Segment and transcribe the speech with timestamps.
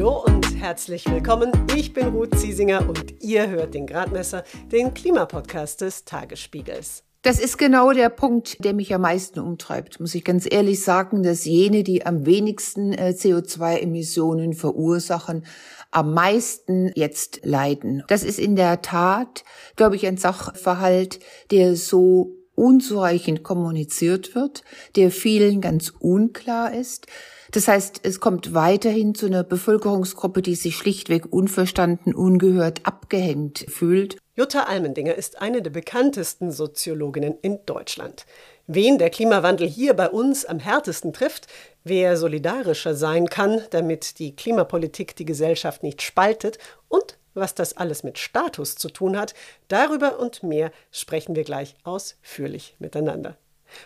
[0.00, 1.52] Hallo und herzlich willkommen.
[1.76, 7.04] Ich bin Ruth Ziesinger und ihr hört den Gradmesser, den Klimapodcast des Tagesspiegels.
[7.20, 11.22] Das ist genau der Punkt, der mich am meisten umtreibt, muss ich ganz ehrlich sagen,
[11.22, 15.44] dass jene, die am wenigsten äh, CO2-Emissionen verursachen,
[15.90, 18.02] am meisten jetzt leiden.
[18.08, 19.44] Das ist in der Tat,
[19.76, 21.20] glaube ich, ein Sachverhalt,
[21.50, 24.64] der so unzureichend kommuniziert wird,
[24.96, 27.06] der vielen ganz unklar ist.
[27.50, 34.16] Das heißt, es kommt weiterhin zu einer Bevölkerungsgruppe, die sich schlichtweg unverstanden, ungehört, abgehängt fühlt.
[34.36, 38.24] Jutta Almendinger ist eine der bekanntesten Soziologinnen in Deutschland.
[38.68, 41.48] Wen der Klimawandel hier bei uns am härtesten trifft,
[41.82, 48.04] wer solidarischer sein kann, damit die Klimapolitik die Gesellschaft nicht spaltet und was das alles
[48.04, 49.34] mit Status zu tun hat,
[49.68, 53.36] darüber und mehr sprechen wir gleich ausführlich miteinander.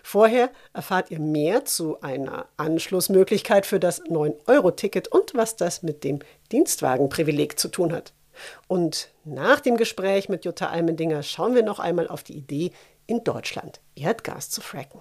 [0.02, 6.20] Vorher erfahrt ihr mehr zu einer Anschlussmöglichkeit für das 9-Euro-Ticket und was das mit dem
[6.52, 8.12] Dienstwagenprivileg zu tun hat.
[8.66, 12.72] Und nach dem Gespräch mit Jutta Almendinger schauen wir noch einmal auf die Idee,
[13.06, 15.00] in Deutschland Erdgas zu fracken.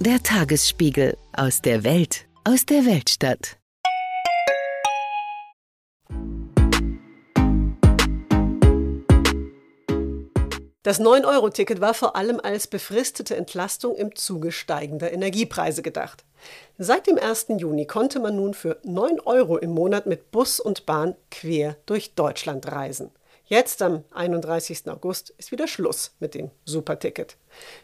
[0.00, 3.58] Der Tagesspiegel aus der Welt, aus der Weltstadt.
[10.84, 16.24] Das 9-Euro-Ticket war vor allem als befristete Entlastung im Zuge steigender Energiepreise gedacht.
[16.78, 17.46] Seit dem 1.
[17.58, 22.14] Juni konnte man nun für 9 Euro im Monat mit Bus und Bahn quer durch
[22.14, 23.10] Deutschland reisen.
[23.46, 24.88] Jetzt am 31.
[24.88, 27.36] August ist wieder Schluss mit dem Superticket.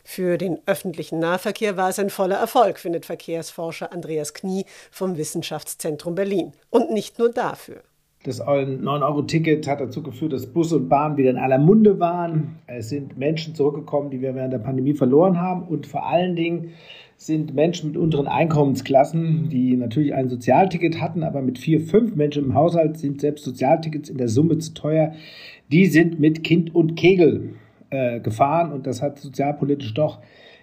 [0.02, 6.14] Für den öffentlichen Nahverkehr war es ein voller Erfolg, findet Verkehrsforscher Andreas Knie vom Wissenschaftszentrum
[6.14, 6.52] Berlin.
[6.70, 7.82] Und nicht nur dafür.
[8.24, 12.58] Das 9-Euro-Ticket hat dazu geführt, dass Bus und Bahn wieder in aller Munde waren.
[12.66, 15.68] Es sind Menschen zurückgekommen, die wir während der Pandemie verloren haben.
[15.68, 16.70] Und vor allen Dingen
[17.18, 22.44] sind Menschen mit unteren Einkommensklassen, die natürlich ein Sozialticket hatten, aber mit vier, fünf Menschen
[22.46, 25.12] im Haushalt sind selbst Sozialtickets in der Summe zu teuer
[25.70, 27.54] die sind mit Kind und Kegel
[27.94, 30.18] äh, gefahren und das hat sozialpolitisch doch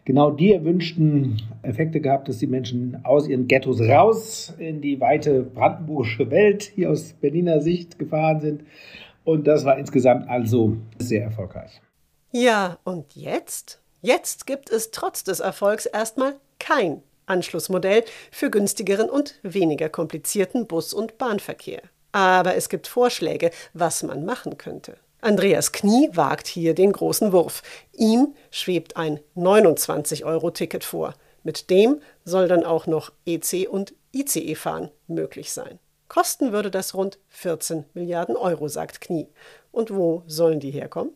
[0.06, 5.44] genau die erwünschten Effekte gehabt, dass die Menschen aus ihren Ghettos raus in die weite
[5.44, 8.64] brandenburgische Welt hier aus Berliner Sicht gefahren sind.
[9.24, 11.82] Und das war insgesamt also sehr erfolgreich.
[12.32, 13.82] Ja, und jetzt?
[14.02, 20.94] Jetzt gibt es trotz des Erfolgs erstmal kein Anschlussmodell für günstigeren und weniger komplizierten Bus-
[20.94, 21.82] und Bahnverkehr.
[22.12, 24.98] Aber es gibt Vorschläge, was man machen könnte.
[25.22, 27.62] Andreas Knie wagt hier den großen Wurf.
[27.94, 31.14] Ihm schwebt ein 29-Euro-Ticket vor.
[31.44, 35.78] Mit dem soll dann auch noch EC und ICE fahren möglich sein.
[36.08, 39.28] Kosten würde das rund 14 Milliarden Euro, sagt Knie.
[39.72, 41.14] Und wo sollen die herkommen?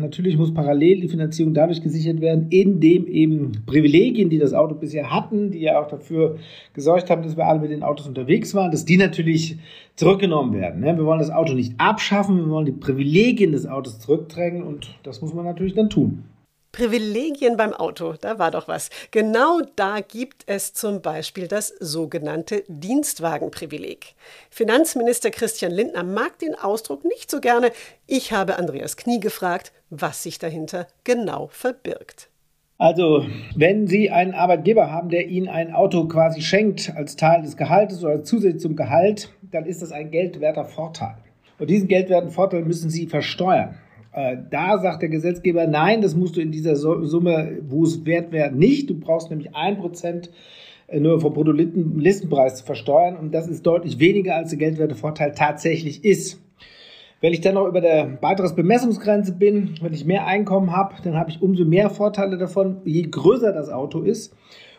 [0.00, 5.10] Natürlich muss parallel die Finanzierung dadurch gesichert werden, indem eben Privilegien, die das Auto bisher
[5.10, 6.36] hatten, die ja auch dafür
[6.72, 9.58] gesorgt haben, dass wir alle mit den Autos unterwegs waren, dass die natürlich
[9.96, 10.80] zurückgenommen werden.
[10.80, 10.96] Ne?
[10.96, 15.20] Wir wollen das Auto nicht abschaffen, wir wollen die Privilegien des Autos zurückdrängen und das
[15.20, 16.24] muss man natürlich dann tun.
[16.72, 18.90] Privilegien beim Auto, da war doch was.
[19.10, 24.14] Genau da gibt es zum Beispiel das sogenannte Dienstwagenprivileg.
[24.50, 27.72] Finanzminister Christian Lindner mag den Ausdruck nicht so gerne.
[28.06, 32.28] Ich habe Andreas Knie gefragt, was sich dahinter genau verbirgt.
[32.80, 33.26] Also,
[33.56, 38.04] wenn Sie einen Arbeitgeber haben, der Ihnen ein Auto quasi schenkt als Teil des Gehaltes
[38.04, 41.16] oder zusätzlich zum Gehalt, dann ist das ein geldwerter Vorteil.
[41.58, 43.74] Und diesen geldwerten Vorteil müssen Sie versteuern.
[44.18, 48.32] Äh, da sagt der Gesetzgeber, nein, das musst du in dieser Summe, wo es wert
[48.32, 48.90] wäre, nicht.
[48.90, 50.30] Du brauchst nämlich ein Prozent
[50.88, 56.04] äh, nur vom Bruttolistenpreis zu versteuern und das ist deutlich weniger, als der Geldwertevorteil tatsächlich
[56.04, 56.42] ist.
[57.20, 61.30] Wenn ich dann noch über der Beitragsbemessungsgrenze bin, wenn ich mehr Einkommen habe, dann habe
[61.30, 64.34] ich umso mehr Vorteile davon, je größer das Auto ist.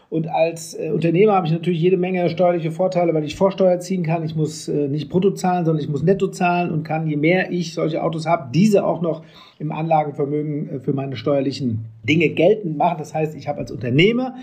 [0.10, 4.02] Und als äh, Unternehmer habe ich natürlich jede Menge steuerliche Vorteile, weil ich Vorsteuer ziehen
[4.02, 4.26] kann.
[4.26, 7.52] Ich muss äh, nicht brutto zahlen, sondern ich muss netto zahlen und kann, je mehr
[7.52, 9.22] ich solche Autos habe, diese auch noch
[9.60, 12.98] im Anlagenvermögen äh, für meine steuerlichen Dinge geltend machen.
[12.98, 14.34] Das heißt, ich habe als Unternehmer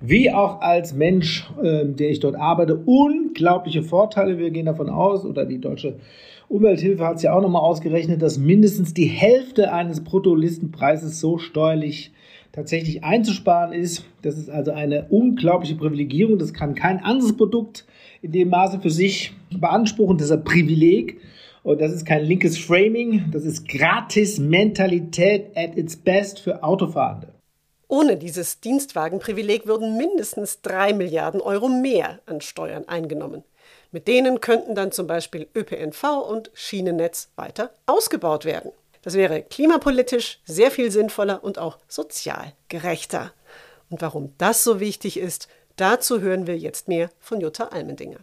[0.00, 4.38] wie auch als Mensch, äh, der ich dort arbeite, unglaubliche Vorteile.
[4.38, 5.96] Wir gehen davon aus, oder die deutsche
[6.48, 12.12] Umwelthilfe hat es ja auch nochmal ausgerechnet, dass mindestens die Hälfte eines Bruttolistenpreises so steuerlich
[12.56, 14.04] tatsächlich einzusparen ist.
[14.22, 16.38] Das ist also eine unglaubliche Privilegierung.
[16.38, 17.84] Das kann kein anderes Produkt
[18.22, 20.16] in dem Maße für sich beanspruchen.
[20.16, 21.20] Das ist ein Privileg.
[21.62, 23.26] Und das ist kein linkes Framing.
[23.30, 27.28] Das ist Gratis-Mentalität at its best für Autofahrende.
[27.88, 33.44] Ohne dieses Dienstwagenprivileg würden mindestens drei Milliarden Euro mehr an Steuern eingenommen.
[33.92, 38.72] Mit denen könnten dann zum Beispiel ÖPNV und Schienennetz weiter ausgebaut werden.
[39.06, 43.32] Das wäre klimapolitisch sehr viel sinnvoller und auch sozial gerechter.
[43.88, 48.18] Und warum das so wichtig ist, dazu hören wir jetzt mehr von Jutta Almendinger.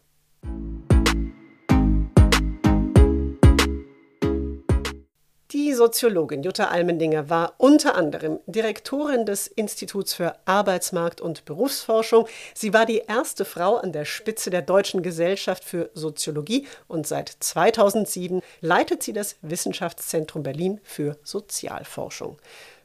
[5.54, 12.26] Die Soziologin Jutta Almendinger war unter anderem Direktorin des Instituts für Arbeitsmarkt und Berufsforschung.
[12.56, 17.30] Sie war die erste Frau an der Spitze der Deutschen Gesellschaft für Soziologie und seit
[17.30, 22.38] 2007 leitet sie das Wissenschaftszentrum Berlin für Sozialforschung.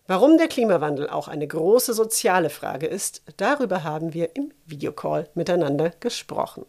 [0.07, 5.93] Warum der Klimawandel auch eine große soziale Frage ist, darüber haben wir im Videocall miteinander
[6.01, 6.67] gesprochen.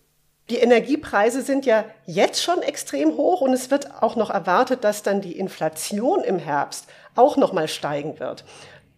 [0.49, 5.03] Die Energiepreise sind ja jetzt schon extrem hoch und es wird auch noch erwartet, dass
[5.03, 8.45] dann die Inflation im Herbst auch noch mal steigen wird.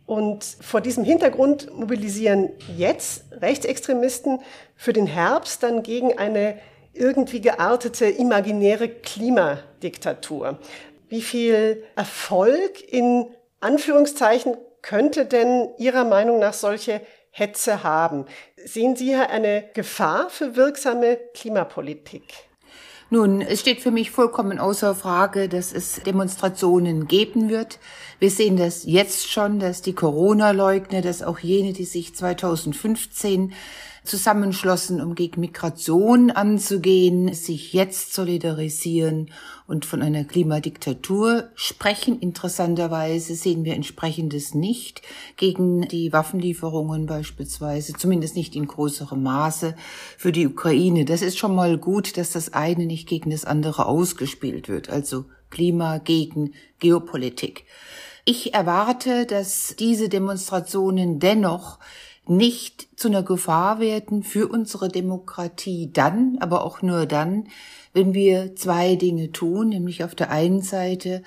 [0.06, 4.40] Und vor diesem Hintergrund mobilisieren jetzt Rechtsextremisten
[4.76, 6.58] für den Herbst dann gegen eine
[6.94, 10.60] irgendwie geartete imaginäre Klimadiktatur.
[11.10, 13.28] Wie viel Erfolg in
[13.60, 17.02] Anführungszeichen könnte denn Ihrer Meinung nach solche
[17.32, 18.26] Hetze haben.
[18.58, 22.34] Sehen Sie hier eine Gefahr für wirksame Klimapolitik?
[23.10, 27.80] Nun, es steht für mich vollkommen außer Frage, dass es Demonstrationen geben wird.
[28.22, 33.52] Wir sehen das jetzt schon, dass die Corona-Leugner, dass auch jene, die sich 2015
[34.04, 39.32] zusammenschlossen, um gegen Migration anzugehen, sich jetzt solidarisieren
[39.66, 42.20] und von einer Klimadiktatur sprechen.
[42.20, 45.02] Interessanterweise sehen wir entsprechendes nicht
[45.36, 49.74] gegen die Waffenlieferungen beispielsweise, zumindest nicht in größerem Maße
[50.20, 51.06] für die Ukraine.
[51.06, 55.26] Das ist schon mal gut, dass das eine nicht gegen das andere ausgespielt wird, also
[55.50, 57.66] Klima gegen Geopolitik.
[58.24, 61.80] Ich erwarte, dass diese Demonstrationen dennoch
[62.28, 67.48] nicht zu einer Gefahr werden für unsere Demokratie dann, aber auch nur dann,
[67.94, 71.24] wenn wir zwei Dinge tun, nämlich auf der einen Seite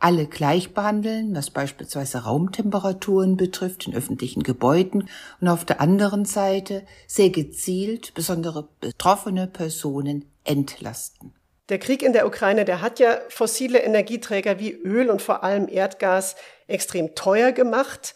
[0.00, 5.08] alle gleich behandeln, was beispielsweise Raumtemperaturen betrifft in öffentlichen Gebäuden
[5.40, 11.32] und auf der anderen Seite sehr gezielt besondere betroffene Personen entlasten.
[11.72, 15.70] Der Krieg in der Ukraine, der hat ja fossile Energieträger wie Öl und vor allem
[15.70, 16.36] Erdgas
[16.66, 18.14] extrem teuer gemacht.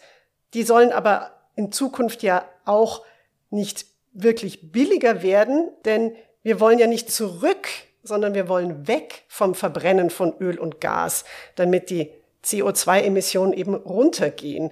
[0.53, 3.03] Die sollen aber in Zukunft ja auch
[3.49, 7.67] nicht wirklich billiger werden, denn wir wollen ja nicht zurück,
[8.03, 11.25] sondern wir wollen weg vom Verbrennen von Öl und Gas,
[11.55, 12.11] damit die
[12.45, 14.69] CO2-Emissionen eben runtergehen.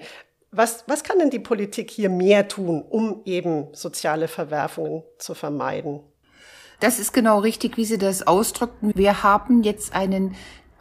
[0.52, 6.02] Was, was kann denn die Politik hier mehr tun, um eben soziale Verwerfungen zu vermeiden?
[6.80, 8.92] Das ist genau richtig, wie Sie das ausdrückten.
[8.96, 10.36] Wir haben jetzt einen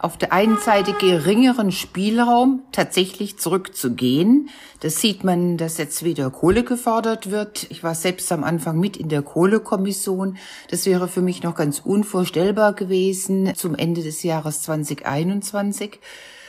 [0.04, 4.50] auf der einen Seite geringeren Spielraum, tatsächlich zurückzugehen.
[4.80, 7.66] Das sieht man, dass jetzt wieder Kohle gefordert wird.
[7.70, 10.36] Ich war selbst am Anfang mit in der Kohlekommission.
[10.68, 16.00] Das wäre für mich noch ganz unvorstellbar gewesen zum Ende des Jahres 2021.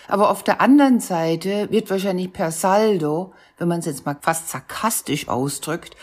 [0.10, 4.50] Aber auf der anderen Seite wird wahrscheinlich per Saldo, wenn man es jetzt mal fast
[4.50, 5.96] sarkastisch ausdrückt,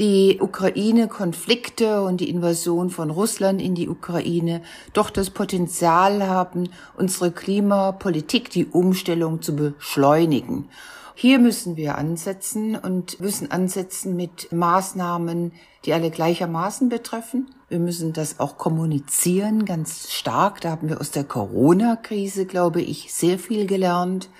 [0.00, 4.62] die Ukraine-Konflikte und die Invasion von Russland in die Ukraine
[4.94, 10.70] doch das Potenzial haben, unsere Klimapolitik, die Umstellung zu beschleunigen.
[11.14, 15.52] Hier müssen wir ansetzen und müssen ansetzen mit Maßnahmen,
[15.84, 17.54] die alle gleichermaßen betreffen.
[17.68, 20.62] Wir müssen das auch kommunizieren, ganz stark.
[20.62, 24.30] Da haben wir aus der Corona-Krise, glaube ich, sehr viel gelernt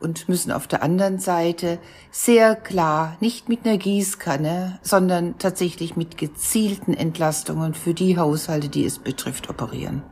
[0.00, 1.78] und müssen auf der anderen Seite
[2.10, 8.84] sehr klar, nicht mit einer Gießkanne, sondern tatsächlich mit gezielten Entlastungen für die Haushalte, die
[8.84, 10.02] es betrifft, operieren.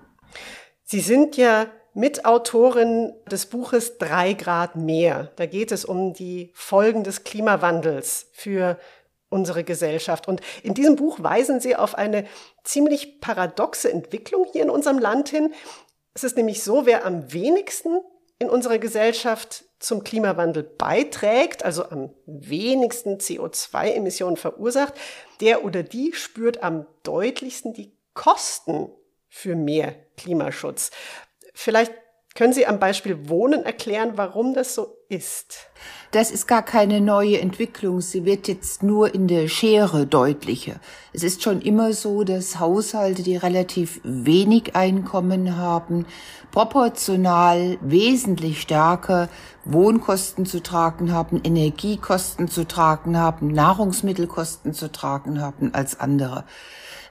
[0.84, 5.32] Sie sind ja Mitautorin des Buches Drei Grad mehr.
[5.36, 8.78] Da geht es um die Folgen des Klimawandels für
[9.28, 10.28] unsere Gesellschaft.
[10.28, 12.26] Und in diesem Buch weisen Sie auf eine
[12.64, 15.52] ziemlich paradoxe Entwicklung hier in unserem Land hin.
[16.14, 18.00] Es ist nämlich so, wer am wenigsten
[18.38, 24.94] in unserer Gesellschaft zum Klimawandel beiträgt, also am wenigsten CO2-Emissionen verursacht,
[25.40, 28.88] der oder die spürt am deutlichsten die Kosten
[29.28, 30.90] für mehr Klimaschutz.
[31.54, 31.92] Vielleicht
[32.36, 35.68] Können Sie am Beispiel Wohnen erklären, warum das so ist?
[36.10, 38.00] Das ist gar keine neue Entwicklung.
[38.00, 40.80] Sie wird jetzt nur in der Schere deutlicher.
[41.12, 46.06] Es ist schon immer so, dass Haushalte, die relativ wenig Einkommen haben,
[46.50, 49.28] proportional wesentlich stärker
[49.64, 56.44] Wohnkosten zu tragen haben, Energiekosten zu tragen haben, Nahrungsmittelkosten zu tragen haben als andere.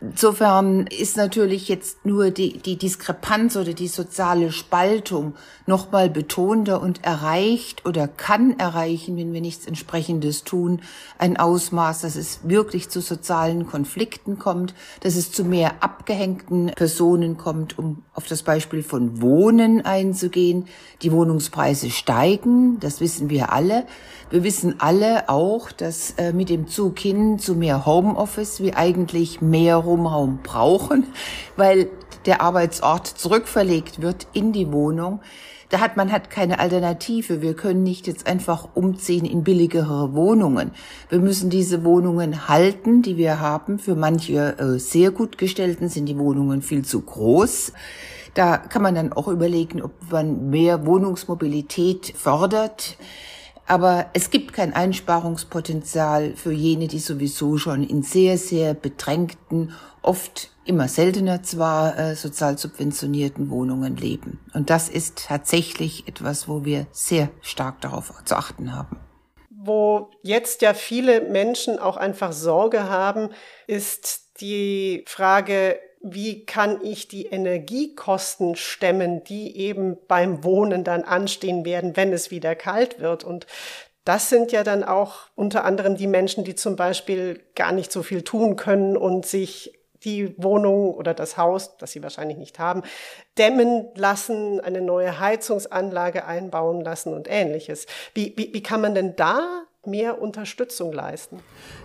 [0.04, 5.34] Insofern ist natürlich jetzt nur die, die Diskrepanz oder die soziale Spaltung
[5.66, 10.82] nochmal betonter und erreicht oder kann erreichen, wenn wir nichts entsprechendes tun,
[11.20, 17.38] ein Ausmaß, dass es wirklich zu sozialen Konflikten kommt, dass es zu mehr abgehängten Personen
[17.38, 20.66] kommt, um auf das Beispiel von Wohnen einzugehen.
[21.02, 23.86] Die Wohnungspreise steigen, das wissen wir alle.
[24.30, 29.42] Wir wissen alle auch, dass äh, mit dem Zug hin zu mehr Homeoffice wir eigentlich
[29.42, 31.06] mehr Wohnraum brauchen,
[31.56, 31.88] weil
[32.26, 35.22] der Arbeitsort zurückverlegt wird in die Wohnung.
[35.70, 37.42] Da hat man hat keine Alternative.
[37.42, 40.72] Wir können nicht jetzt einfach umziehen in billigere Wohnungen.
[41.10, 43.80] Wir müssen diese Wohnungen halten, die wir haben.
[43.80, 47.74] Für manche äh, sehr gut gestellten sind die Wohnungen viel zu groß.
[48.34, 52.98] Da kann man dann auch überlegen, ob man mehr Wohnungsmobilität fördert.
[53.66, 60.50] Aber es gibt kein Einsparungspotenzial für jene, die sowieso schon in sehr, sehr bedrängten, oft
[60.66, 64.40] immer seltener zwar äh, sozial subventionierten Wohnungen leben.
[64.54, 68.98] Und das ist tatsächlich etwas, wo wir sehr stark darauf zu achten haben.
[69.50, 73.30] Wo jetzt ja viele Menschen auch einfach Sorge haben,
[73.68, 81.64] ist die Frage, wie kann ich die Energiekosten stemmen, die eben beim Wohnen dann anstehen
[81.64, 83.24] werden, wenn es wieder kalt wird.
[83.24, 83.48] Und
[84.04, 88.04] das sind ja dann auch unter anderem die Menschen, die zum Beispiel gar nicht so
[88.04, 92.84] viel tun können und sich die Wohnung oder das Haus, das sie wahrscheinlich nicht haben,
[93.38, 97.88] dämmen lassen, eine neue Heizungsanlage einbauen lassen und ähnliches.
[98.14, 101.40] Wie, wie, wie kann man denn da mehr Unterstützung leisten?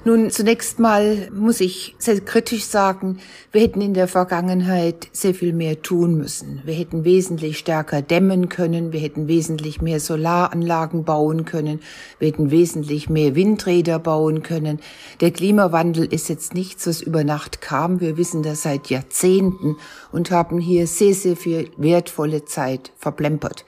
[0.05, 3.19] Nun, zunächst mal muss ich sehr kritisch sagen,
[3.51, 6.63] wir hätten in der Vergangenheit sehr viel mehr tun müssen.
[6.65, 11.81] Wir hätten wesentlich stärker dämmen können, wir hätten wesentlich mehr Solaranlagen bauen können,
[12.21, 14.79] wir hätten wesentlich mehr Windräder bauen können.
[15.21, 18.01] Der Klimawandel ist jetzt nichts, was über Nacht kam.
[18.01, 19.77] Wir wissen das seit Jahrzehnten
[20.13, 23.65] und haben hier sehr, sehr viel wertvolle Zeit verplempert.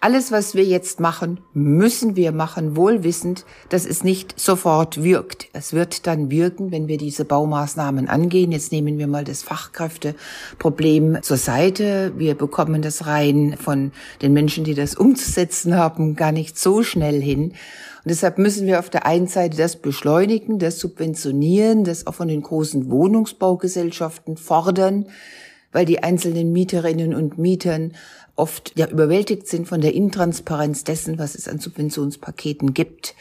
[0.00, 5.48] Alles, was wir jetzt machen, müssen wir machen, wohlwissend, dass es nicht sofort wirkt.
[5.54, 8.52] Es wird dann wirken, wenn wir diese Baumaßnahmen angehen.
[8.52, 12.12] Jetzt nehmen wir mal das Fachkräfteproblem zur Seite.
[12.16, 13.90] Wir bekommen das rein von
[14.22, 17.48] den Menschen, die das umzusetzen haben, gar nicht so schnell hin.
[17.50, 17.54] Und
[18.04, 22.42] deshalb müssen wir auf der einen Seite das beschleunigen, das subventionieren, das auch von den
[22.42, 25.06] großen Wohnungsbaugesellschaften fordern,
[25.72, 27.94] weil die einzelnen Mieterinnen und Mietern
[28.38, 33.14] oft ja überwältigt sind von der Intransparenz dessen, was es an Subventionspaketen gibt.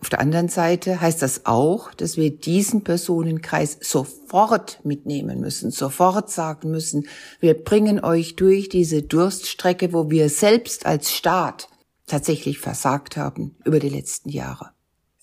[0.00, 6.30] Auf der anderen Seite heißt das auch, dass wir diesen Personenkreis sofort mitnehmen müssen, sofort
[6.30, 7.08] sagen müssen,
[7.40, 11.68] wir bringen euch durch diese Durststrecke, wo wir selbst als Staat
[12.06, 14.74] tatsächlich versagt haben über die letzten Jahre.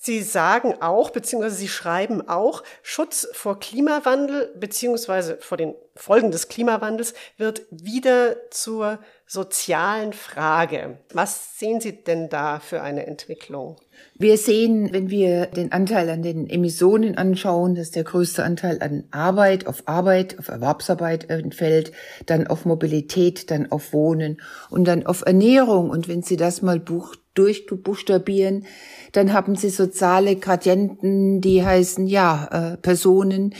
[0.04, 6.48] Sie sagen auch, beziehungsweise Sie schreiben auch, Schutz vor Klimawandel, beziehungsweise vor den Folgen des
[6.48, 8.98] Klimawandels wird wieder zur
[9.32, 10.98] sozialen Frage.
[11.14, 13.78] Was sehen Sie denn da für eine Entwicklung?
[14.22, 19.04] Wir sehen, wenn wir den Anteil an den Emissionen anschauen, dass der größte Anteil an
[19.10, 21.92] Arbeit, auf Arbeit, auf Erwerbsarbeit entfällt,
[22.28, 24.40] dann auf Mobilität, dann auf Wohnen
[24.70, 25.90] und dann auf Ernährung.
[25.90, 28.66] Und wenn Sie das mal buch durchbuchstabieren,
[29.12, 33.56] dann haben Sie soziale Gradienten, die heißen, ja, äh, Personen,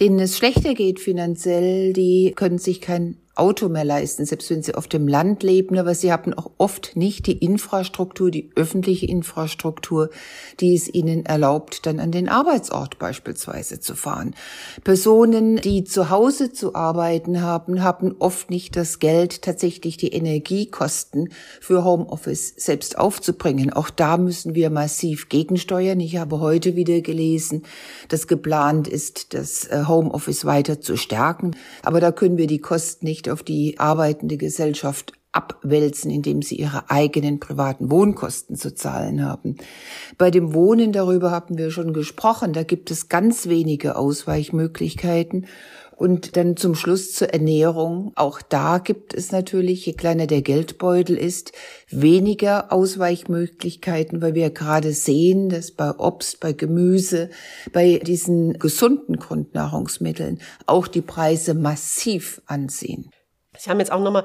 [0.00, 4.74] denen es schlechter geht finanziell, die können sich kein Auto mehr leisten, selbst wenn sie
[4.74, 9.83] auf dem Land leben, aber sie haben auch oft nicht die Infrastruktur, die öffentliche Infrastruktur,
[10.60, 14.34] die es ihnen erlaubt, dann an den Arbeitsort beispielsweise zu fahren.
[14.82, 21.30] Personen, die zu Hause zu arbeiten haben, haben oft nicht das Geld, tatsächlich die Energiekosten
[21.60, 23.72] für Homeoffice selbst aufzubringen.
[23.72, 26.00] Auch da müssen wir massiv gegensteuern.
[26.00, 27.64] Ich habe heute wieder gelesen,
[28.08, 33.06] dass geplant ist, das äh, Homeoffice weiter zu stärken, aber da können wir die Kosten
[33.06, 39.56] nicht auf die arbeitende Gesellschaft abwälzen, indem sie ihre eigenen privaten Wohnkosten zu zahlen haben.
[40.16, 42.52] Bei dem Wohnen darüber haben wir schon gesprochen.
[42.52, 45.46] Da gibt es ganz wenige Ausweichmöglichkeiten.
[45.96, 48.10] Und dann zum Schluss zur Ernährung.
[48.16, 51.52] Auch da gibt es natürlich, je kleiner der Geldbeutel ist,
[51.88, 57.30] weniger Ausweichmöglichkeiten, weil wir gerade sehen, dass bei Obst, bei Gemüse,
[57.72, 63.10] bei diesen gesunden Grundnahrungsmitteln auch die Preise massiv anziehen.
[63.56, 64.24] Sie haben jetzt auch nochmal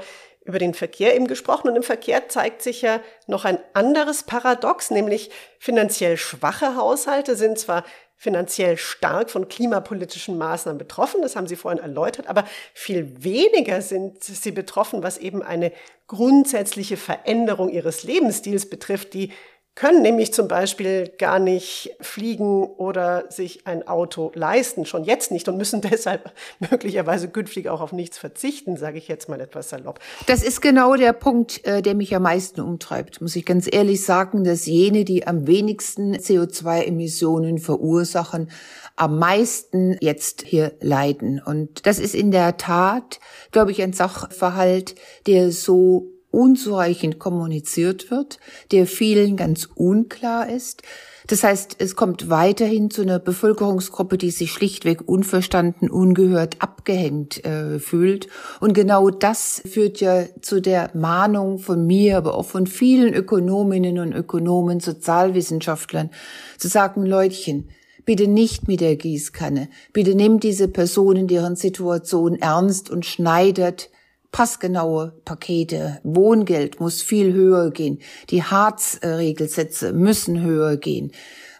[0.49, 4.89] über den Verkehr eben gesprochen und im Verkehr zeigt sich ja noch ein anderes Paradox,
[4.89, 5.29] nämlich
[5.59, 7.85] finanziell schwache Haushalte sind zwar
[8.17, 14.21] finanziell stark von klimapolitischen Maßnahmen betroffen, das haben Sie vorhin erläutert, aber viel weniger sind
[14.23, 15.71] sie betroffen, was eben eine
[16.07, 19.31] grundsätzliche Veränderung ihres Lebensstils betrifft, die
[19.75, 25.47] können nämlich zum Beispiel gar nicht fliegen oder sich ein Auto leisten, schon jetzt nicht
[25.47, 29.99] und müssen deshalb möglicherweise künftig auch auf nichts verzichten, sage ich jetzt mal etwas salopp.
[30.25, 34.03] Das ist genau der Punkt, äh, der mich am meisten umtreibt, muss ich ganz ehrlich
[34.03, 38.51] sagen, dass jene, die am wenigsten CO2-Emissionen verursachen,
[38.97, 41.41] am meisten jetzt hier leiden.
[41.43, 43.19] Und das ist in der Tat,
[43.51, 44.95] glaube ich, ein Sachverhalt,
[45.25, 48.39] der so unzureichend kommuniziert wird,
[48.71, 50.83] der vielen ganz unklar ist.
[51.27, 57.77] Das heißt, es kommt weiterhin zu einer Bevölkerungsgruppe, die sich schlichtweg unverstanden, ungehört, abgehängt äh,
[57.77, 58.27] fühlt.
[58.59, 63.99] Und genau das führt ja zu der Mahnung von mir, aber auch von vielen Ökonominnen
[63.99, 66.09] und Ökonomen, Sozialwissenschaftlern,
[66.57, 67.69] zu sagen, Leutchen,
[68.05, 69.69] bitte nicht mit der Gießkanne.
[69.93, 73.91] Bitte nehmt diese Personen, deren Situation ernst und schneidet
[74.31, 75.99] passgenaue Pakete.
[76.03, 77.99] Wohngeld muss viel höher gehen.
[78.29, 81.11] Die Harz-Regelsätze müssen höher gehen.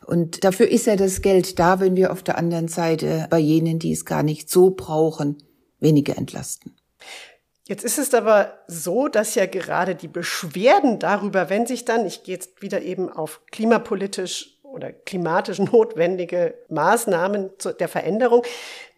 [0.06, 3.78] Und dafür ist ja das Geld da, wenn wir auf der anderen Seite bei jenen,
[3.80, 5.38] die es gar nicht so brauchen,
[5.80, 6.76] weniger entlasten.
[7.68, 12.24] Jetzt ist es aber so, dass ja gerade die Beschwerden darüber, wenn sich dann, ich
[12.24, 18.42] gehe jetzt wieder eben auf klimapolitisch oder klimatisch notwendige Maßnahmen der Veränderung,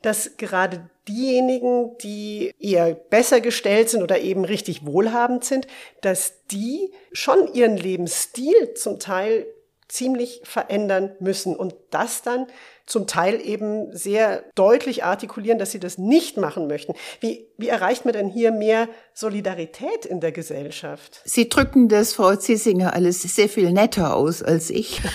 [0.01, 5.67] dass gerade diejenigen, die eher besser gestellt sind oder eben richtig wohlhabend sind,
[6.01, 9.45] dass die schon ihren Lebensstil zum Teil
[9.87, 11.55] ziemlich verändern müssen.
[11.55, 12.47] Und das dann
[12.85, 16.93] zum Teil eben sehr deutlich artikulieren, dass sie das nicht machen möchten.
[17.19, 21.21] Wie, wie erreicht man denn hier mehr Solidarität in der Gesellschaft?
[21.23, 25.01] Sie drücken das, Frau Zissinger, alles sehr viel netter aus als ich.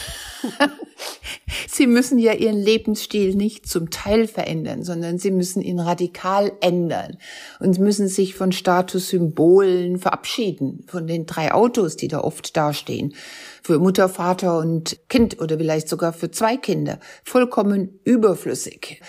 [1.69, 7.19] Sie müssen ja Ihren Lebensstil nicht zum Teil verändern, sondern Sie müssen ihn radikal ändern
[7.61, 13.15] und müssen sich von Statussymbolen verabschieden, von den drei Autos, die da oft dastehen,
[13.63, 16.66] für Mutter, Vater und Kind oder vielleicht sogar für zwei Kinder,
[17.25, 19.01] vollkommen überflüssig.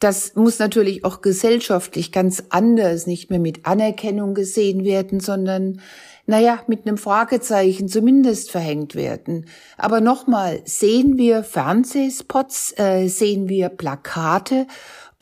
[0.00, 5.80] Das muss natürlich auch gesellschaftlich ganz anders, nicht mehr mit Anerkennung gesehen werden, sondern
[6.26, 9.46] naja, mit einem Fragezeichen zumindest verhängt werden.
[9.78, 14.66] Aber nochmal, sehen wir Fernsehspots, äh, sehen wir Plakate,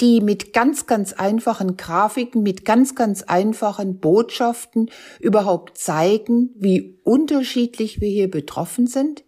[0.00, 8.00] die mit ganz, ganz einfachen Grafiken, mit ganz, ganz einfachen Botschaften überhaupt zeigen, wie unterschiedlich
[8.00, 9.22] wir hier betroffen sind?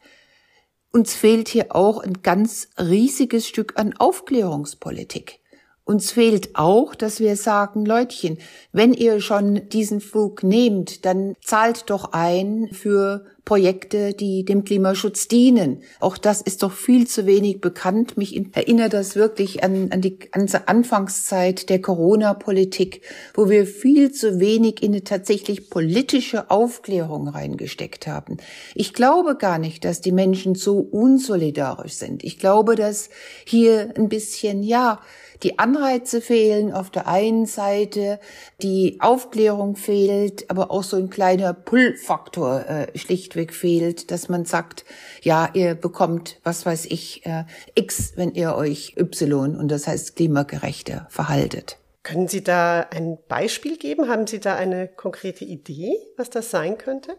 [0.90, 5.40] Uns fehlt hier auch ein ganz riesiges Stück an Aufklärungspolitik.
[5.84, 8.38] Uns fehlt auch, dass wir sagen, Leutchen,
[8.72, 15.26] wenn ihr schon diesen Flug nehmt, dann zahlt doch ein für Projekte, die dem Klimaschutz
[15.26, 15.80] dienen.
[16.00, 18.18] Auch das ist doch viel zu wenig bekannt.
[18.18, 23.00] Mich erinnert das wirklich an, an die ganze Anfangszeit der Corona-Politik,
[23.32, 28.36] wo wir viel zu wenig in eine tatsächlich politische Aufklärung reingesteckt haben.
[28.74, 32.24] Ich glaube gar nicht, dass die Menschen so unsolidarisch sind.
[32.24, 33.08] Ich glaube, dass
[33.46, 35.00] hier ein bisschen, ja,
[35.42, 38.18] die Anreize fehlen auf der einen Seite,
[38.60, 42.98] die Aufklärung fehlt, aber auch so ein kleiner Pull-Faktor äh,
[43.38, 44.84] schlichtweg fehlt, dass man sagt,
[45.22, 50.16] ja, ihr bekommt, was weiß ich, äh, X, wenn ihr euch Y und das heißt
[50.16, 51.78] klimagerechter verhaltet.
[52.04, 54.08] Können Sie da ein Beispiel geben?
[54.08, 57.16] Haben Sie da eine konkrete Idee, was das sein könnte?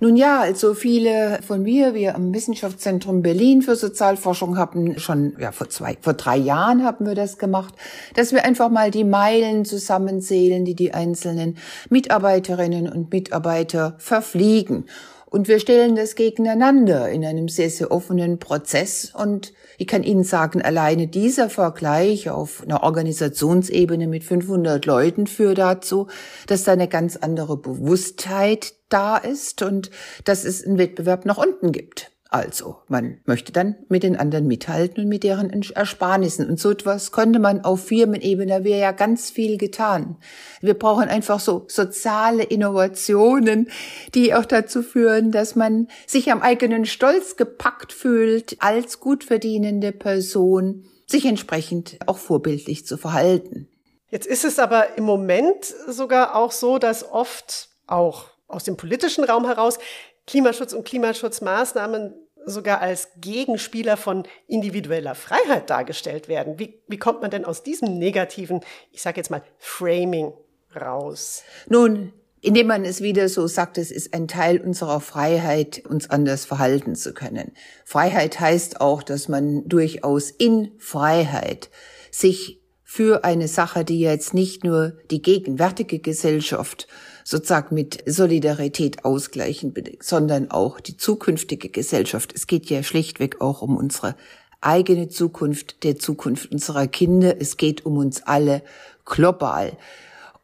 [0.00, 5.52] Nun ja, also viele von mir, wir am Wissenschaftszentrum Berlin für Sozialforschung haben schon, ja,
[5.52, 7.74] vor zwei, vor drei Jahren haben wir das gemacht,
[8.16, 11.56] dass wir einfach mal die Meilen zusammenzählen, die die einzelnen
[11.88, 14.86] Mitarbeiterinnen und Mitarbeiter verfliegen.
[15.32, 19.14] Und wir stellen das gegeneinander in einem sehr, sehr offenen Prozess.
[19.14, 25.56] Und ich kann Ihnen sagen, alleine dieser Vergleich auf einer Organisationsebene mit 500 Leuten führt
[25.56, 26.08] dazu,
[26.48, 29.90] dass da eine ganz andere Bewusstheit da ist und
[30.24, 32.11] dass es einen Wettbewerb nach unten gibt.
[32.32, 36.48] Also, man möchte dann mit den anderen mithalten und mit deren Ersparnissen.
[36.48, 40.16] Und so etwas könnte man auf Firmenebene, da wäre ja ganz viel getan.
[40.62, 43.68] Wir brauchen einfach so soziale Innovationen,
[44.14, 49.92] die auch dazu führen, dass man sich am eigenen Stolz gepackt fühlt, als gut verdienende
[49.92, 53.68] Person, sich entsprechend auch vorbildlich zu verhalten.
[54.08, 59.24] Jetzt ist es aber im Moment sogar auch so, dass oft auch aus dem politischen
[59.24, 59.78] Raum heraus
[60.26, 66.58] Klimaschutz und Klimaschutzmaßnahmen sogar als Gegenspieler von individueller Freiheit dargestellt werden.
[66.58, 70.32] Wie, wie kommt man denn aus diesem negativen, ich sage jetzt mal, Framing
[70.74, 71.42] raus?
[71.68, 76.44] Nun, indem man es wieder so sagt, es ist ein Teil unserer Freiheit, uns anders
[76.44, 77.52] verhalten zu können.
[77.84, 81.70] Freiheit heißt auch, dass man durchaus in Freiheit
[82.10, 86.88] sich für eine Sache, die jetzt nicht nur die gegenwärtige Gesellschaft
[87.24, 92.32] sozusagen mit Solidarität ausgleichen, sondern auch die zukünftige Gesellschaft.
[92.34, 94.16] Es geht ja schlichtweg auch um unsere
[94.60, 97.40] eigene Zukunft, der Zukunft unserer Kinder.
[97.40, 98.62] Es geht um uns alle
[99.04, 99.76] global.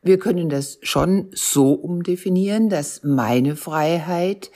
[0.03, 4.51] Wir können das schon so umdefinieren, dass meine Freiheit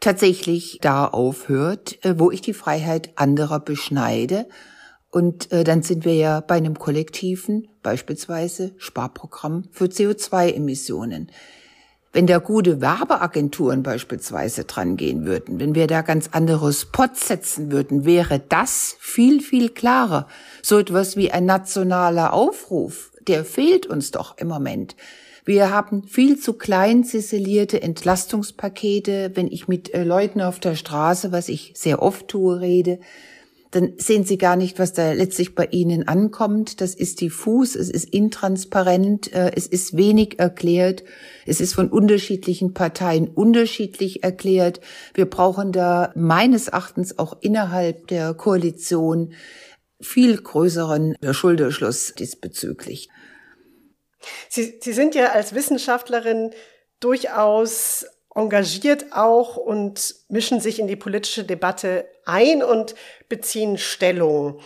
[0.00, 4.46] tatsächlich da aufhört, äh, wo ich die Freiheit anderer beschneide.
[5.14, 11.30] Und äh, dann sind wir ja bei einem kollektiven, beispielsweise Sparprogramm für CO2-Emissionen.
[12.12, 17.70] Wenn da gute Werbeagenturen beispielsweise dran gehen würden, wenn wir da ganz andere Spots setzen
[17.70, 20.26] würden, wäre das viel, viel klarer.
[20.62, 24.96] So etwas wie ein nationaler Aufruf der fehlt uns doch im Moment.
[25.44, 29.32] Wir haben viel zu klein ziselierte Entlastungspakete.
[29.34, 32.98] Wenn ich mit äh, Leuten auf der Straße, was ich sehr oft tue, rede,
[33.74, 36.80] dann sehen sie gar nicht, was da letztlich bei ihnen ankommt.
[36.80, 41.02] Das ist diffus, es ist intransparent, äh, es ist wenig erklärt,
[41.44, 44.80] es ist von unterschiedlichen Parteien unterschiedlich erklärt.
[45.14, 49.34] Wir brauchen da meines Erachtens auch innerhalb der Koalition
[50.00, 53.08] viel größeren Schulterschluss diesbezüglich.
[54.48, 56.50] Sie, Sie sind ja als Wissenschaftlerin
[57.00, 62.94] durchaus engagiert auch und mischen sich in die politische Debatte ein und
[63.28, 64.60] beziehen Stellung.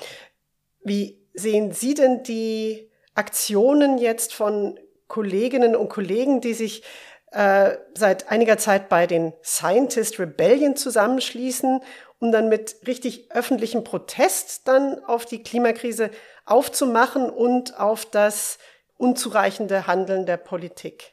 [0.83, 6.83] Wie sehen Sie denn die Aktionen jetzt von Kolleginnen und Kollegen, die sich
[7.31, 11.81] äh, seit einiger Zeit bei den Scientist Rebellion zusammenschließen,
[12.21, 16.11] um dann mit richtig öffentlichem Protest dann auf die Klimakrise
[16.47, 18.59] aufzumachen und auf das
[18.97, 21.13] unzureichende Handeln der Politik?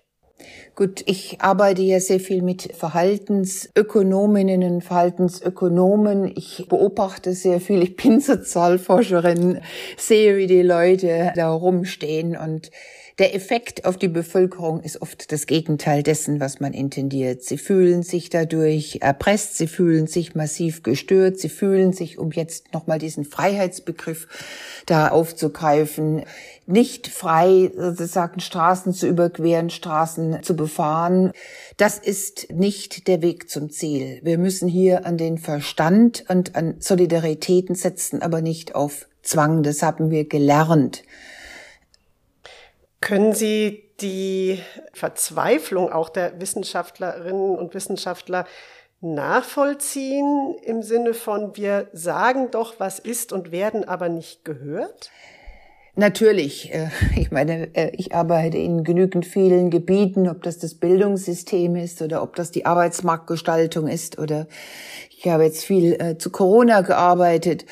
[0.76, 6.34] Gut, ich arbeite ja sehr viel mit Verhaltensökonominnen und Verhaltensökonomen.
[6.36, 7.82] Ich beobachte sehr viel.
[7.82, 9.62] Ich bin Sozialforscherin,
[9.96, 12.72] sehe, wie die Leute da rumstehen und
[13.18, 17.44] der Effekt auf die Bevölkerung ist oft das Gegenteil dessen, was man intendiert.
[17.44, 22.74] Sie fühlen sich dadurch erpresst, sie fühlen sich massiv gestört, sie fühlen sich, um jetzt
[22.74, 24.28] nochmal diesen Freiheitsbegriff
[24.86, 26.24] da aufzugreifen,
[26.66, 31.32] nicht frei, sozusagen Straßen zu überqueren, Straßen zu befahren.
[31.78, 34.20] Das ist nicht der Weg zum Ziel.
[34.24, 39.64] Wir müssen hier an den Verstand und an Solidaritäten setzen, aber nicht auf Zwang.
[39.64, 41.04] Das haben wir gelernt.
[43.02, 44.60] Können Sie die
[44.94, 48.46] Verzweiflung auch der Wissenschaftlerinnen und Wissenschaftler
[49.02, 55.12] nachvollziehen im Sinne von, wir sagen doch, was ist und werden aber nicht gehört?
[55.96, 56.74] Natürlich.
[56.74, 62.02] Äh, ich meine, äh, ich arbeite in genügend vielen Gebieten, ob das das Bildungssystem ist
[62.02, 64.48] oder ob das die Arbeitsmarktgestaltung ist oder
[65.10, 67.66] ich habe jetzt viel äh, zu Corona gearbeitet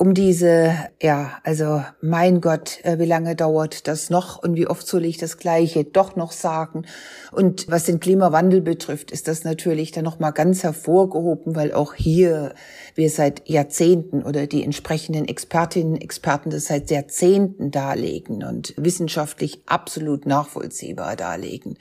[0.00, 4.86] um diese, ja, also mein Gott, äh, wie lange dauert das noch und wie oft
[4.86, 6.86] soll ich das Gleiche doch noch sagen?
[7.32, 12.54] Und was den Klimawandel betrifft, ist das natürlich dann nochmal ganz hervorgehoben, weil auch hier
[12.94, 19.62] wir seit Jahrzehnten oder die entsprechenden Expertinnen und Experten das seit Jahrzehnten darlegen und wissenschaftlich
[19.66, 21.76] absolut nachvollziehbar darlegen.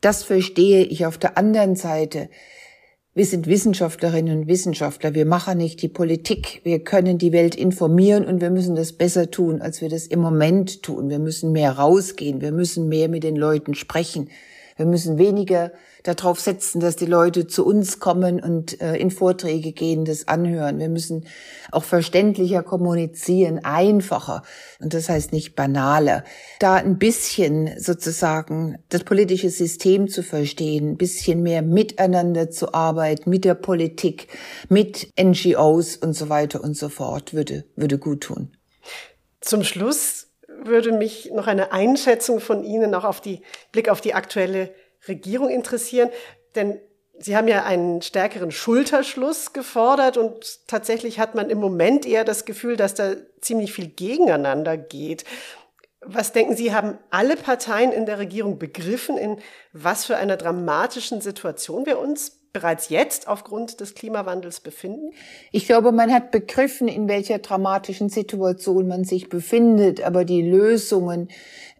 [0.00, 2.28] Das verstehe ich auf der anderen Seite
[3.18, 5.12] wir sind Wissenschaftlerinnen und Wissenschaftler.
[5.12, 6.60] Wir machen nicht die Politik.
[6.62, 10.20] Wir können die Welt informieren und wir müssen das besser tun, als wir das im
[10.20, 11.10] Moment tun.
[11.10, 12.40] Wir müssen mehr rausgehen.
[12.40, 14.30] Wir müssen mehr mit den Leuten sprechen.
[14.78, 15.72] Wir müssen weniger
[16.04, 20.78] darauf setzen, dass die Leute zu uns kommen und äh, in Vorträge gehen, das anhören.
[20.78, 21.26] Wir müssen
[21.72, 24.44] auch verständlicher kommunizieren, einfacher.
[24.80, 26.22] Und das heißt nicht banaler.
[26.60, 33.28] Da ein bisschen sozusagen das politische System zu verstehen, ein bisschen mehr miteinander zu arbeiten,
[33.28, 34.28] mit der Politik,
[34.68, 38.52] mit NGOs und so weiter und so fort, würde, würde gut tun.
[39.40, 40.27] Zum Schluss
[40.60, 43.42] würde mich noch eine Einschätzung von Ihnen auch auf die
[43.72, 44.74] Blick auf die aktuelle
[45.06, 46.10] Regierung interessieren,
[46.54, 46.80] denn
[47.20, 52.44] Sie haben ja einen stärkeren Schulterschluss gefordert und tatsächlich hat man im Moment eher das
[52.44, 55.24] Gefühl, dass da ziemlich viel gegeneinander geht.
[56.00, 59.40] Was denken Sie, haben alle Parteien in der Regierung begriffen, in
[59.72, 65.12] was für einer dramatischen Situation wir uns bereits jetzt aufgrund des Klimawandels befinden?
[65.52, 71.28] Ich glaube, man hat begriffen, in welcher dramatischen Situation man sich befindet, aber die Lösungen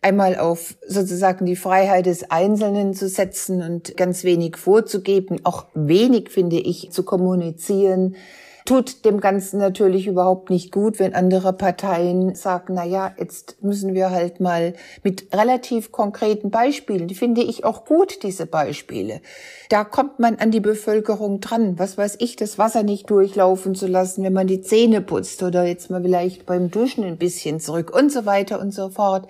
[0.03, 6.31] einmal auf sozusagen die Freiheit des Einzelnen zu setzen und ganz wenig vorzugeben, auch wenig,
[6.31, 8.17] finde ich, zu kommunizieren,
[8.64, 13.94] tut dem Ganzen natürlich überhaupt nicht gut, wenn andere Parteien sagen, na ja, jetzt müssen
[13.94, 19.21] wir halt mal mit relativ konkreten Beispielen, finde ich auch gut, diese Beispiele.
[19.68, 21.79] Da kommt man an die Bevölkerung dran.
[21.79, 25.64] Was weiß ich, das Wasser nicht durchlaufen zu lassen, wenn man die Zähne putzt oder
[25.64, 29.29] jetzt mal vielleicht beim Duschen ein bisschen zurück und so weiter und so fort.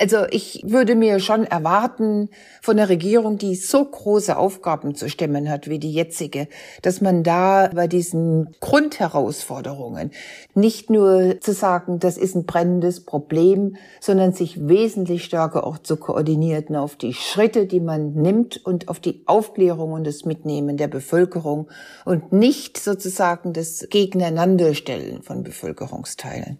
[0.00, 2.30] Also ich würde mir schon erwarten
[2.62, 6.48] von der Regierung, die so große Aufgaben zu stemmen hat wie die jetzige,
[6.80, 10.10] dass man da bei diesen Grundherausforderungen
[10.54, 15.98] nicht nur zu sagen, das ist ein brennendes Problem, sondern sich wesentlich stärker auch zu
[15.98, 20.88] koordinieren auf die Schritte, die man nimmt und auf die Aufklärung und das Mitnehmen der
[20.88, 21.68] Bevölkerung
[22.06, 26.56] und nicht sozusagen das Gegeneinanderstellen von Bevölkerungsteilen.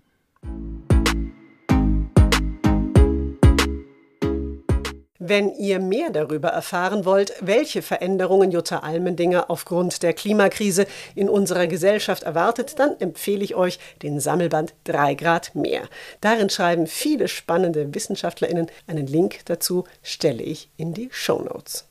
[5.23, 11.67] Wenn ihr mehr darüber erfahren wollt, welche Veränderungen Jutta Almendinger aufgrund der Klimakrise in unserer
[11.67, 15.83] Gesellschaft erwartet, dann empfehle ich euch den Sammelband 3 Grad mehr.
[16.23, 18.71] Darin schreiben viele spannende WissenschaftlerInnen.
[18.87, 21.85] Einen Link dazu stelle ich in die Show Notes.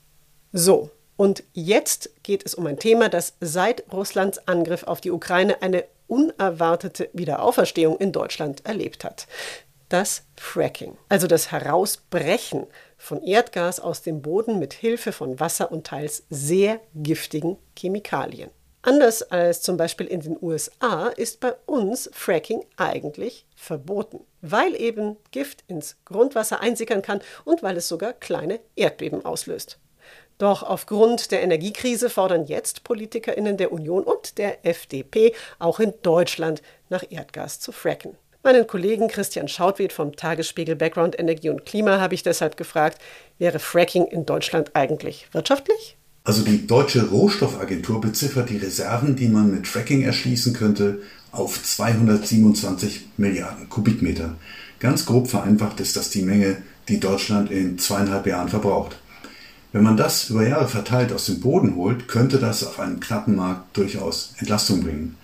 [0.52, 5.62] So, und jetzt geht es um ein Thema, das seit Russlands Angriff auf die Ukraine
[5.62, 9.28] eine unerwartete Wiederauferstehung in Deutschland erlebt hat.
[9.90, 15.84] Das Fracking, also das Herausbrechen von Erdgas aus dem Boden mit Hilfe von Wasser und
[15.84, 18.52] teils sehr giftigen Chemikalien.
[18.82, 25.16] Anders als zum Beispiel in den USA ist bei uns Fracking eigentlich verboten, weil eben
[25.32, 29.80] Gift ins Grundwasser einsickern kann und weil es sogar kleine Erdbeben auslöst.
[30.38, 36.62] Doch aufgrund der Energiekrise fordern jetzt Politikerinnen der Union und der FDP auch in Deutschland
[36.90, 38.16] nach Erdgas zu fracken.
[38.42, 42.98] Meinen Kollegen Christian Schautwed vom Tagesspiegel Background Energie und Klima habe ich deshalb gefragt,
[43.38, 45.98] wäre Fracking in Deutschland eigentlich wirtschaftlich?
[46.24, 53.08] Also die deutsche Rohstoffagentur beziffert die Reserven, die man mit Fracking erschließen könnte, auf 227
[53.18, 54.36] Milliarden Kubikmeter.
[54.78, 58.96] Ganz grob vereinfacht ist das die Menge, die Deutschland in zweieinhalb Jahren verbraucht.
[59.72, 63.36] Wenn man das über Jahre verteilt aus dem Boden holt, könnte das auf einem knappen
[63.36, 65.16] Markt durchaus Entlastung bringen.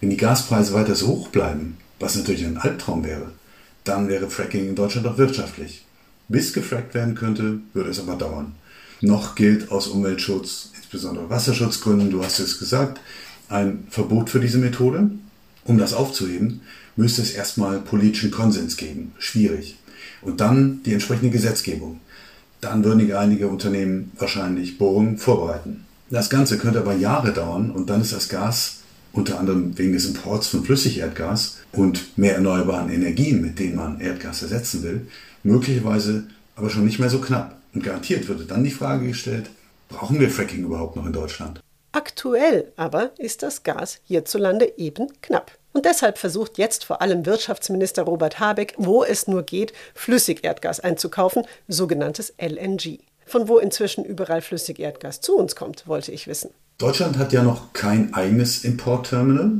[0.00, 3.30] Wenn die Gaspreise weiter so hoch bleiben, was natürlich ein Albtraum wäre,
[3.84, 5.84] dann wäre Fracking in Deutschland auch wirtschaftlich.
[6.28, 8.54] Bis gefrackt werden könnte, würde es aber dauern.
[9.00, 13.00] Noch gilt aus Umweltschutz, insbesondere Wasserschutzgründen, du hast es gesagt,
[13.48, 15.10] ein Verbot für diese Methode.
[15.64, 16.62] Um das aufzuheben,
[16.96, 19.12] müsste es erstmal politischen Konsens geben.
[19.18, 19.76] Schwierig.
[20.22, 22.00] Und dann die entsprechende Gesetzgebung.
[22.60, 25.84] Dann würden einige Unternehmen wahrscheinlich Bohrungen vorbereiten.
[26.10, 28.81] Das Ganze könnte aber Jahre dauern und dann ist das Gas
[29.12, 34.42] unter anderem wegen des Imports von Flüssigerdgas und mehr erneuerbaren Energien, mit denen man Erdgas
[34.42, 35.06] ersetzen will,
[35.42, 36.24] möglicherweise
[36.56, 37.58] aber schon nicht mehr so knapp.
[37.74, 39.50] Und garantiert würde dann die Frage gestellt,
[39.88, 41.60] brauchen wir Fracking überhaupt noch in Deutschland?
[41.92, 45.52] Aktuell aber ist das Gas hierzulande eben knapp.
[45.72, 51.44] Und deshalb versucht jetzt vor allem Wirtschaftsminister Robert Habeck, wo es nur geht, Flüssigerdgas einzukaufen,
[51.68, 53.00] sogenanntes LNG.
[53.24, 56.50] Von wo inzwischen überall Flüssigerdgas zu uns kommt, wollte ich wissen.
[56.78, 59.52] Deutschland hat ja noch kein eigenes Importterminal.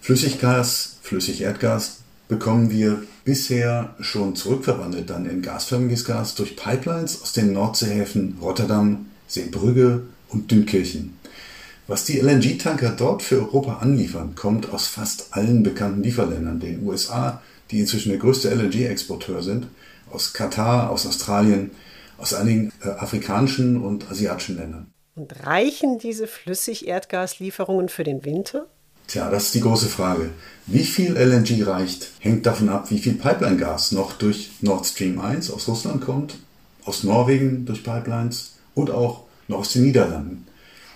[0.00, 7.52] Flüssiggas, Flüssigerdgas bekommen wir bisher schon zurückverwandelt dann in gasförmiges Gas durch Pipelines aus den
[7.52, 11.18] Nordseehäfen Rotterdam, Seebrügge und Dünkirchen.
[11.86, 17.42] Was die LNG-Tanker dort für Europa anliefern, kommt aus fast allen bekannten Lieferländern, den USA,
[17.70, 19.68] die inzwischen der größte LNG-Exporteur sind,
[20.10, 21.70] aus Katar, aus Australien,
[22.18, 24.86] aus einigen äh, afrikanischen und asiatischen Ländern.
[25.18, 28.66] Und reichen diese Flüssigerdgaslieferungen für den Winter?
[29.08, 30.30] Tja, das ist die große Frage.
[30.66, 35.50] Wie viel LNG reicht, hängt davon ab, wie viel Pipeline-Gas noch durch Nord Stream 1
[35.50, 36.36] aus Russland kommt,
[36.84, 40.46] aus Norwegen durch Pipelines und auch noch aus den Niederlanden.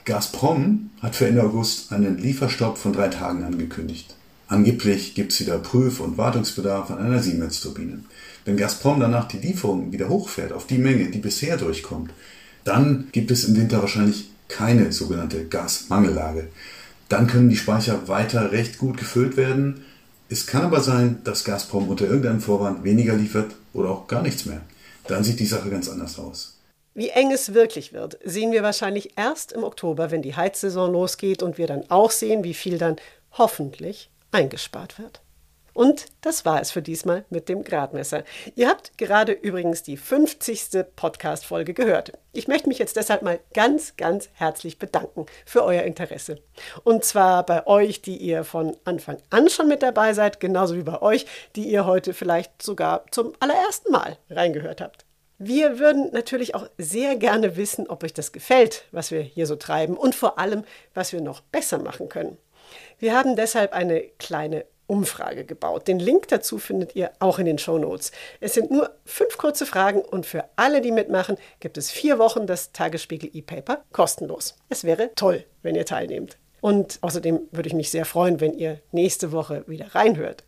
[0.05, 4.15] Gazprom hat für Ende August einen Lieferstopp von drei Tagen angekündigt.
[4.47, 8.05] Angeblich gibt es wieder Prüf- und Wartungsbedarf an einer Siemens-Turbine.
[8.45, 12.13] Wenn Gazprom danach die Lieferungen wieder hochfährt auf die Menge, die bisher durchkommt,
[12.65, 16.49] dann gibt es im Winter wahrscheinlich keine sogenannte Gasmangellage.
[17.09, 19.85] Dann können die Speicher weiter recht gut gefüllt werden.
[20.29, 24.47] Es kann aber sein, dass Gazprom unter irgendeinem Vorwand weniger liefert oder auch gar nichts
[24.47, 24.61] mehr.
[25.09, 26.59] Dann sieht die Sache ganz anders aus.
[26.95, 31.43] Wie eng es wirklich wird, sehen wir wahrscheinlich erst im Oktober, wenn die Heizsaison losgeht
[31.43, 32.97] und wir dann auch sehen, wie viel dann
[33.33, 35.23] hoffentlich eingespart wird.
[35.75, 38.25] Und das war es für diesmal mit dem Gradmesser.
[38.57, 40.85] Ihr habt gerade übrigens die 50.
[40.95, 42.13] Podcast-Folge gehört.
[42.33, 46.39] Ich möchte mich jetzt deshalb mal ganz, ganz herzlich bedanken für euer Interesse.
[46.85, 50.83] Und zwar bei euch, die ihr von Anfang an schon mit dabei seid, genauso wie
[50.83, 55.05] bei euch, die ihr heute vielleicht sogar zum allerersten Mal reingehört habt.
[55.39, 59.57] Wir würden natürlich auch sehr gerne wissen, ob euch das gefällt, was wir hier so
[59.57, 62.39] treiben und vor allem, was wir noch besser machen können.
[63.01, 65.89] Wir haben deshalb eine kleine Umfrage gebaut.
[65.89, 68.13] Den Link dazu findet ihr auch in den Show Notes.
[68.41, 72.47] Es sind nur fünf kurze Fragen und für alle, die mitmachen, gibt es vier Wochen
[72.47, 74.55] das Tagesspiegel E-Paper kostenlos.
[74.69, 76.37] Es wäre toll, wenn ihr teilnehmt.
[76.61, 80.45] Und außerdem würde ich mich sehr freuen, wenn ihr nächste Woche wieder reinhört.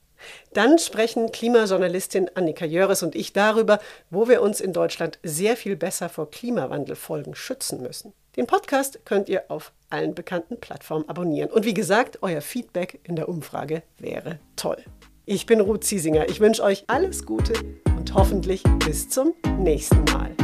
[0.52, 3.78] Dann sprechen Klimajournalistin Annika Jöres und ich darüber,
[4.10, 8.12] wo wir uns in Deutschland sehr viel besser vor Klimawandelfolgen schützen müssen.
[8.36, 11.50] Den Podcast könnt ihr auf allen bekannten Plattformen abonnieren.
[11.50, 14.78] Und wie gesagt, euer Feedback in der Umfrage wäre toll.
[15.24, 16.28] Ich bin Ruth Ziesinger.
[16.28, 17.54] Ich wünsche euch alles Gute
[17.96, 20.43] und hoffentlich bis zum nächsten Mal.